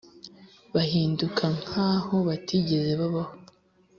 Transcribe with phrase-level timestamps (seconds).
[0.73, 3.33] bahinduka nk’aho batigeze babaho,